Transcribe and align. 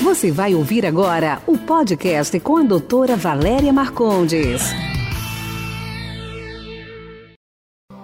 Você 0.00 0.30
vai 0.30 0.54
ouvir 0.54 0.86
agora 0.86 1.42
o 1.44 1.58
podcast 1.58 2.38
com 2.38 2.56
a 2.56 2.62
doutora 2.62 3.16
Valéria 3.16 3.72
Marcondes. 3.72 4.62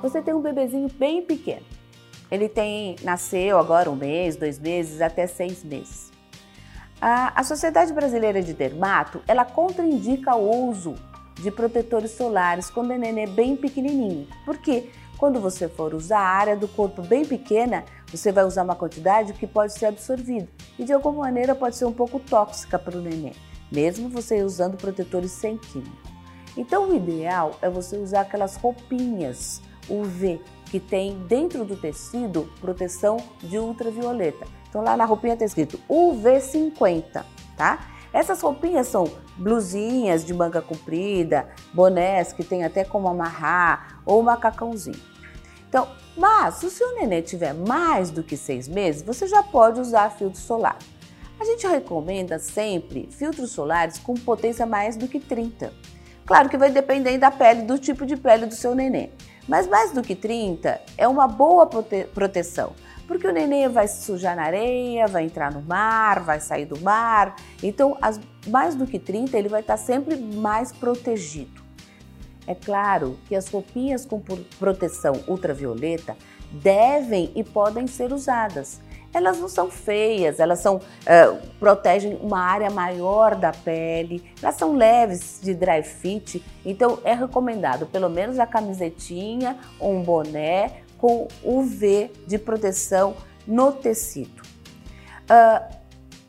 Você 0.00 0.22
tem 0.22 0.32
um 0.32 0.40
bebezinho 0.40 0.88
bem 0.88 1.20
pequeno. 1.20 1.66
Ele 2.30 2.48
tem 2.48 2.94
nasceu 3.02 3.58
agora 3.58 3.90
um 3.90 3.96
mês, 3.96 4.36
dois 4.36 4.58
meses, 4.58 5.00
até 5.00 5.26
seis 5.26 5.64
meses. 5.64 6.12
A, 7.00 7.40
a 7.40 7.42
Sociedade 7.42 7.92
Brasileira 7.92 8.40
de 8.40 8.54
Dermato 8.54 9.20
ela 9.26 9.44
contraindica 9.44 10.36
o 10.36 10.68
uso 10.68 10.94
de 11.42 11.50
protetores 11.50 12.12
solares 12.12 12.70
quando 12.70 12.92
o 12.92 12.98
neném 12.98 13.24
é 13.24 13.26
bem 13.26 13.56
pequenininho. 13.56 14.28
Por 14.44 14.58
quê? 14.58 14.90
Quando 15.20 15.38
você 15.38 15.68
for 15.68 15.92
usar 15.92 16.18
a 16.18 16.30
área 16.30 16.56
do 16.56 16.66
corpo 16.66 17.02
bem 17.02 17.26
pequena, 17.26 17.84
você 18.10 18.32
vai 18.32 18.42
usar 18.42 18.62
uma 18.62 18.74
quantidade 18.74 19.34
que 19.34 19.46
pode 19.46 19.74
ser 19.74 19.84
absorvida 19.84 20.48
e 20.78 20.84
de 20.84 20.94
alguma 20.94 21.24
maneira 21.24 21.54
pode 21.54 21.76
ser 21.76 21.84
um 21.84 21.92
pouco 21.92 22.18
tóxica 22.18 22.78
para 22.78 22.96
o 22.96 23.02
neném, 23.02 23.34
mesmo 23.70 24.08
você 24.08 24.42
usando 24.42 24.78
protetores 24.78 25.30
sem 25.30 25.58
químico. 25.58 25.94
Então 26.56 26.88
o 26.88 26.96
ideal 26.96 27.50
é 27.60 27.68
você 27.68 27.98
usar 27.98 28.22
aquelas 28.22 28.56
roupinhas 28.56 29.60
UV 29.90 30.40
que 30.70 30.80
tem 30.80 31.18
dentro 31.28 31.66
do 31.66 31.76
tecido 31.76 32.50
proteção 32.58 33.18
de 33.42 33.58
ultravioleta. 33.58 34.46
Então 34.70 34.82
lá 34.82 34.96
na 34.96 35.04
roupinha 35.04 35.34
está 35.34 35.44
escrito 35.44 35.78
UV50, 35.86 37.26
tá? 37.58 37.90
Essas 38.10 38.40
roupinhas 38.40 38.86
são 38.86 39.04
blusinhas 39.40 40.24
de 40.24 40.34
manga 40.34 40.60
comprida, 40.60 41.48
bonés 41.72 42.32
que 42.32 42.44
tem 42.44 42.62
até 42.62 42.84
como 42.84 43.08
amarrar 43.08 44.02
ou 44.04 44.22
macacãozinho. 44.22 45.00
Então, 45.68 45.88
mas 46.16 46.56
se 46.56 46.66
o 46.66 46.70
seu 46.70 46.94
neném 46.94 47.22
tiver 47.22 47.54
mais 47.54 48.10
do 48.10 48.22
que 48.22 48.36
seis 48.36 48.68
meses, 48.68 49.02
você 49.02 49.26
já 49.26 49.42
pode 49.42 49.80
usar 49.80 50.10
filtro 50.10 50.38
solar. 50.38 50.76
A 51.40 51.44
gente 51.44 51.66
recomenda 51.66 52.38
sempre 52.38 53.08
filtros 53.10 53.52
solares 53.52 53.98
com 53.98 54.14
potência 54.14 54.66
mais 54.66 54.96
do 54.96 55.08
que 55.08 55.18
30. 55.18 55.72
Claro 56.26 56.48
que 56.48 56.58
vai 56.58 56.70
depender 56.70 57.16
da 57.16 57.30
pele, 57.30 57.62
do 57.62 57.78
tipo 57.78 58.04
de 58.04 58.16
pele 58.16 58.46
do 58.46 58.54
seu 58.54 58.74
neném. 58.74 59.10
Mas 59.48 59.66
mais 59.66 59.90
do 59.90 60.02
que 60.02 60.14
30 60.14 60.80
é 60.98 61.08
uma 61.08 61.26
boa 61.26 61.66
prote 61.66 62.04
proteção, 62.14 62.72
porque 63.10 63.26
o 63.26 63.32
neném 63.32 63.68
vai 63.68 63.88
se 63.88 64.04
sujar 64.04 64.36
na 64.36 64.44
areia, 64.44 65.08
vai 65.08 65.24
entrar 65.24 65.52
no 65.52 65.60
mar, 65.60 66.20
vai 66.20 66.38
sair 66.38 66.64
do 66.64 66.78
mar. 66.78 67.34
Então, 67.60 67.98
as, 68.00 68.20
mais 68.46 68.76
do 68.76 68.86
que 68.86 69.00
30 69.00 69.36
ele 69.36 69.48
vai 69.48 69.62
estar 69.62 69.76
sempre 69.76 70.16
mais 70.16 70.70
protegido. 70.70 71.60
É 72.46 72.54
claro 72.54 73.18
que 73.26 73.34
as 73.34 73.48
roupinhas 73.48 74.06
com 74.06 74.22
proteção 74.60 75.24
ultravioleta 75.26 76.16
devem 76.52 77.32
e 77.34 77.42
podem 77.42 77.88
ser 77.88 78.12
usadas. 78.12 78.80
Elas 79.12 79.40
não 79.40 79.48
são 79.48 79.68
feias, 79.68 80.38
elas 80.38 80.60
são 80.60 80.76
uh, 80.76 81.48
protegem 81.58 82.16
uma 82.22 82.38
área 82.38 82.70
maior 82.70 83.34
da 83.34 83.50
pele, 83.50 84.22
elas 84.40 84.54
são 84.54 84.76
leves 84.76 85.40
de 85.42 85.52
dry 85.52 85.82
fit, 85.82 86.40
então 86.64 87.00
é 87.02 87.12
recomendado 87.12 87.86
pelo 87.86 88.08
menos 88.08 88.38
a 88.38 88.46
camisetinha 88.46 89.58
um 89.80 90.00
boné 90.00 90.84
com 91.00 91.26
UV 91.42 92.10
de 92.26 92.38
proteção 92.38 93.16
no 93.46 93.72
tecido. 93.72 94.42
Uh, 95.22 95.80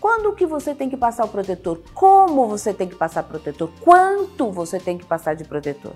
quando 0.00 0.34
que 0.34 0.46
você 0.46 0.74
tem 0.74 0.88
que 0.88 0.96
passar 0.96 1.24
o 1.24 1.28
protetor? 1.28 1.80
Como 1.94 2.46
você 2.46 2.72
tem 2.72 2.88
que 2.88 2.94
passar 2.94 3.22
protetor? 3.22 3.70
Quanto 3.80 4.50
você 4.50 4.78
tem 4.78 4.98
que 4.98 5.04
passar 5.04 5.34
de 5.34 5.44
protetor? 5.44 5.94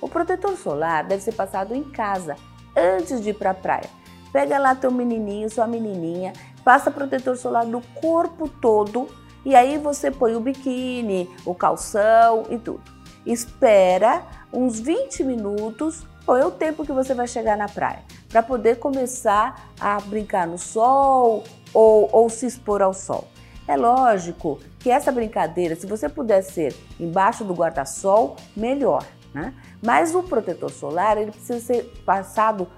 O 0.00 0.08
protetor 0.08 0.56
solar 0.56 1.04
deve 1.04 1.22
ser 1.22 1.32
passado 1.32 1.74
em 1.74 1.84
casa, 1.84 2.36
antes 2.76 3.20
de 3.20 3.30
ir 3.30 3.34
para 3.34 3.50
a 3.50 3.54
praia. 3.54 3.88
Pega 4.32 4.58
lá 4.58 4.74
teu 4.74 4.90
menininho, 4.90 5.50
sua 5.50 5.66
menininha, 5.66 6.32
passa 6.64 6.90
protetor 6.90 7.36
solar 7.36 7.66
no 7.66 7.82
corpo 8.00 8.48
todo 8.48 9.08
e 9.44 9.54
aí 9.54 9.76
você 9.78 10.10
põe 10.10 10.34
o 10.34 10.40
biquíni, 10.40 11.28
o 11.44 11.54
calção 11.54 12.44
e 12.48 12.58
tudo. 12.58 12.82
Espera 13.26 14.22
uns 14.52 14.80
20 14.80 15.24
minutos, 15.24 16.06
ou 16.30 16.36
é 16.36 16.46
o 16.46 16.50
tempo 16.52 16.86
que 16.86 16.92
você 16.92 17.12
vai 17.12 17.26
chegar 17.26 17.56
na 17.56 17.68
praia, 17.68 18.04
para 18.28 18.40
poder 18.40 18.78
começar 18.78 19.68
a 19.80 19.98
brincar 20.00 20.46
no 20.46 20.56
sol 20.56 21.42
ou, 21.74 22.08
ou 22.12 22.30
se 22.30 22.46
expor 22.46 22.80
ao 22.80 22.94
sol. 22.94 23.26
É 23.66 23.76
lógico 23.76 24.60
que 24.78 24.92
essa 24.92 25.10
brincadeira, 25.10 25.74
se 25.74 25.88
você 25.88 26.08
puder 26.08 26.42
ser 26.42 26.72
embaixo 27.00 27.42
do 27.42 27.52
guarda-sol, 27.52 28.36
melhor. 28.56 29.04
Né? 29.34 29.52
Mas 29.84 30.14
o 30.14 30.22
protetor 30.22 30.70
solar 30.70 31.18
ele 31.18 31.32
precisa 31.32 31.58
ser 31.58 31.82
passado, 32.06 32.68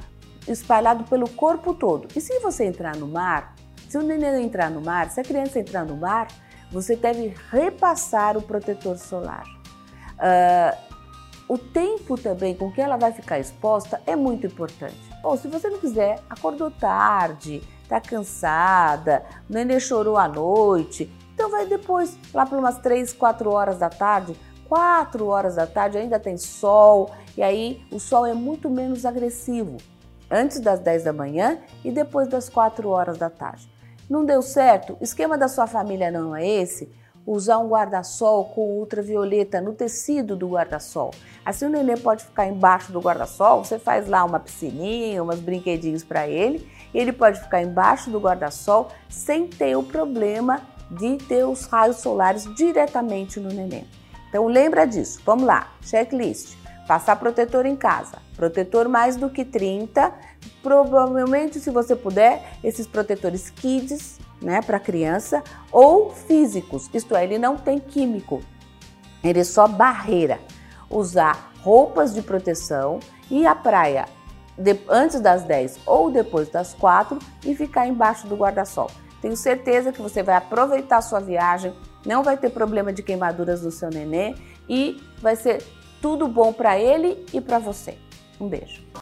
espalhado 0.49 1.05
pelo 1.05 1.29
corpo 1.29 1.75
todo. 1.75 2.09
E 2.17 2.23
se 2.23 2.39
você 2.39 2.65
entrar 2.65 2.97
no 2.97 3.07
mar, 3.07 3.55
se 3.87 3.99
o 3.99 4.03
neném 4.03 4.47
entrar 4.47 4.71
no 4.71 4.81
mar, 4.81 5.11
se 5.11 5.21
a 5.21 5.23
criança 5.23 5.61
entrar 5.61 5.85
no 5.85 5.99
mar, 5.99 6.29
você 6.71 6.97
deve 6.97 7.35
repassar 7.51 8.35
o 8.35 8.41
protetor 8.41 8.97
solar. 8.97 9.45
Uh, 10.15 10.92
o 11.53 11.59
tempo 11.59 12.17
também 12.17 12.55
com 12.55 12.73
que 12.73 12.81
ela 12.81 12.97
vai 12.97 13.13
ficar 13.13 13.39
exposta 13.39 14.01
é 14.07 14.17
muito 14.17 14.47
importante. 14.47 14.97
Ou 15.23 15.37
se 15.37 15.49
você 15.49 15.69
não 15.69 15.79
quiser, 15.79 16.19
acordou 16.31 16.71
tarde, 16.71 17.63
tá 17.87 18.01
cansada, 18.01 19.23
o 19.51 19.53
neném 19.53 19.79
chorou 19.79 20.17
à 20.17 20.27
noite, 20.27 21.13
então 21.35 21.51
vai 21.51 21.67
depois, 21.67 22.17
lá 22.33 22.47
por 22.47 22.59
umas 22.59 22.79
3, 22.79 23.13
4 23.13 23.51
horas 23.51 23.77
da 23.77 23.91
tarde, 23.91 24.35
4 24.67 25.27
horas 25.27 25.57
da 25.57 25.67
tarde 25.67 25.99
ainda 25.99 26.19
tem 26.19 26.39
sol, 26.39 27.11
e 27.37 27.43
aí 27.43 27.85
o 27.93 28.01
sol 28.01 28.25
é 28.25 28.33
muito 28.33 28.71
menos 28.71 29.05
agressivo, 29.05 29.77
antes 30.31 30.59
das 30.59 30.81
10 30.81 31.05
da 31.05 31.13
manhã 31.13 31.59
e 31.85 31.91
depois 31.91 32.29
das 32.29 32.49
4 32.49 32.89
horas 32.89 33.19
da 33.19 33.29
tarde. 33.29 33.71
Não 34.09 34.25
deu 34.25 34.41
certo? 34.41 34.97
O 34.99 35.05
esquema 35.05 35.37
da 35.37 35.49
sua 35.49 35.67
família 35.67 36.11
não 36.11 36.35
é 36.35 36.49
esse? 36.49 36.91
Usar 37.27 37.59
um 37.59 37.69
guarda-sol 37.69 38.47
com 38.47 38.79
ultravioleta 38.79 39.61
no 39.61 39.73
tecido 39.73 40.37
do 40.37 40.49
guarda-sol. 40.49 41.13
Assim 41.45 41.67
o 41.67 41.69
neném 41.69 41.97
pode 41.97 42.25
ficar 42.25 42.47
embaixo 42.47 42.93
do 42.93 43.01
guarda-sol, 43.01 43.65
você 43.65 43.79
faz 43.79 44.09
lá 44.09 44.25
uma 44.25 44.41
piscininha, 44.41 45.23
umas 45.23 45.41
brinquedinhos 45.41 46.03
para 46.03 46.27
ele, 46.27 46.69
e 46.93 46.99
ele 46.99 47.13
pode 47.13 47.41
ficar 47.41 47.63
embaixo 47.63 48.11
do 48.11 48.19
guarda-sol 48.19 48.89
sem 49.09 49.47
ter 49.47 49.77
o 49.77 49.83
problema 49.83 50.63
de 50.91 51.17
ter 51.17 51.45
os 51.45 51.65
raios 51.67 51.97
solares 51.97 52.45
diretamente 52.55 53.41
no 53.41 53.49
neném. 53.49 53.87
Então 54.29 54.47
lembra 54.47 54.87
disso. 54.87 55.21
Vamos 55.25 55.45
lá, 55.45 55.73
checklist. 55.83 56.57
Passar 56.87 57.17
protetor 57.17 57.65
em 57.65 57.77
casa. 57.77 58.19
Protetor 58.37 58.89
mais 58.89 59.17
do 59.17 59.31
que 59.31 59.45
30. 59.45 60.13
Provavelmente, 60.63 61.61
se 61.61 61.71
você 61.71 61.95
puder, 61.95 62.43
esses 62.63 62.87
protetores 62.87 63.51
kids 63.51 64.19
né, 64.43 64.61
para 64.61 64.79
criança, 64.79 65.43
ou 65.71 66.11
físicos, 66.11 66.91
isto 66.93 67.15
é, 67.15 67.25
ele 67.25 67.39
não 67.39 67.57
tem 67.57 67.79
químico, 67.79 68.43
ele 69.23 69.41
é 69.41 69.45
só 69.45 69.67
barreira. 69.67 70.41
Usar 70.91 71.53
roupas 71.63 72.13
de 72.13 72.21
proteção 72.21 73.01
e 73.31 73.47
a 73.47 73.55
praia 73.55 74.07
de, 74.59 74.79
antes 74.89 75.21
das 75.21 75.45
10 75.45 75.81
ou 75.87 76.11
depois 76.11 76.49
das 76.49 76.75
4 76.75 77.19
e 77.45 77.55
ficar 77.55 77.87
embaixo 77.87 78.27
do 78.27 78.37
guarda-sol. 78.37 78.91
Tenho 79.21 79.37
certeza 79.37 79.93
que 79.93 80.03
você 80.03 80.23
vai 80.23 80.35
aproveitar 80.35 80.99
a 80.99 81.03
sua 81.03 81.21
viagem, 81.21 81.73
não 82.05 82.23
vai 82.23 82.37
ter 82.37 82.51
problema 82.51 82.93
de 82.93 83.03
queimaduras 83.03 83.63
do 83.63 83.71
seu 83.71 83.89
nenê 83.89 84.35
e 84.69 85.01
vai 85.21 85.37
ser 85.37 85.65
tudo 86.01 86.27
bom 86.27 86.53
para 86.53 86.79
ele 86.79 87.25
e 87.33 87.41
para 87.41 87.59
você. 87.59 87.97
Um 88.41 88.49
beijo. 88.49 89.02